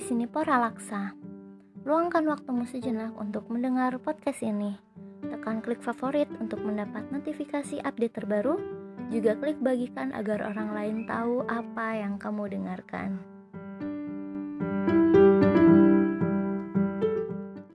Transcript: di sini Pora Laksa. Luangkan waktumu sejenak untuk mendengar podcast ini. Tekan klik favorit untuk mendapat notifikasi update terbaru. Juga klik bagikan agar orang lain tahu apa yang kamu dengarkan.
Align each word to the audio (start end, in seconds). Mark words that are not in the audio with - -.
di 0.00 0.08
sini 0.08 0.24
Pora 0.24 0.56
Laksa. 0.56 1.12
Luangkan 1.84 2.24
waktumu 2.24 2.64
sejenak 2.64 3.12
untuk 3.20 3.52
mendengar 3.52 4.00
podcast 4.00 4.40
ini. 4.40 4.72
Tekan 5.20 5.60
klik 5.60 5.84
favorit 5.84 6.24
untuk 6.40 6.64
mendapat 6.64 7.12
notifikasi 7.12 7.84
update 7.84 8.16
terbaru. 8.16 8.56
Juga 9.12 9.36
klik 9.36 9.60
bagikan 9.60 10.08
agar 10.16 10.40
orang 10.40 10.72
lain 10.72 10.96
tahu 11.04 11.44
apa 11.44 12.00
yang 12.00 12.16
kamu 12.16 12.48
dengarkan. 12.48 13.20